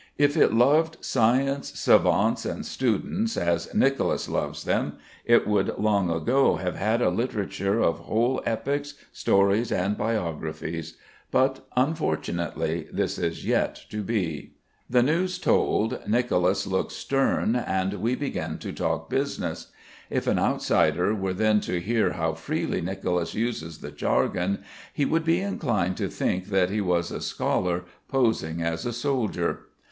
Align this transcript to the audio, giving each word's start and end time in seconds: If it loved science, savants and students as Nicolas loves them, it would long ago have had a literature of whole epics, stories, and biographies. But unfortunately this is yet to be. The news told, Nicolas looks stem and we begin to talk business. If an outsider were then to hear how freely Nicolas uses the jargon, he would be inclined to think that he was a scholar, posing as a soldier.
If 0.17 0.35
it 0.35 0.51
loved 0.51 0.97
science, 1.05 1.79
savants 1.79 2.43
and 2.43 2.65
students 2.65 3.37
as 3.37 3.71
Nicolas 3.71 4.27
loves 4.27 4.63
them, 4.63 4.93
it 5.25 5.45
would 5.45 5.77
long 5.77 6.09
ago 6.09 6.55
have 6.55 6.75
had 6.75 7.03
a 7.03 7.11
literature 7.11 7.79
of 7.79 7.99
whole 7.99 8.41
epics, 8.43 8.95
stories, 9.13 9.71
and 9.71 9.95
biographies. 9.95 10.97
But 11.29 11.67
unfortunately 11.77 12.87
this 12.91 13.19
is 13.19 13.45
yet 13.45 13.79
to 13.91 14.01
be. 14.01 14.55
The 14.89 15.03
news 15.03 15.37
told, 15.37 15.99
Nicolas 16.07 16.65
looks 16.65 16.95
stem 16.95 17.55
and 17.55 17.93
we 18.01 18.15
begin 18.15 18.57
to 18.57 18.73
talk 18.73 19.07
business. 19.07 19.67
If 20.09 20.25
an 20.25 20.39
outsider 20.39 21.13
were 21.13 21.35
then 21.35 21.59
to 21.59 21.79
hear 21.79 22.13
how 22.13 22.33
freely 22.33 22.81
Nicolas 22.81 23.35
uses 23.35 23.81
the 23.81 23.91
jargon, 23.91 24.63
he 24.91 25.05
would 25.05 25.23
be 25.23 25.41
inclined 25.41 25.95
to 25.97 26.07
think 26.09 26.47
that 26.47 26.71
he 26.71 26.81
was 26.81 27.11
a 27.11 27.21
scholar, 27.21 27.83
posing 28.07 28.63
as 28.63 28.83
a 28.87 28.93
soldier. 28.93 29.67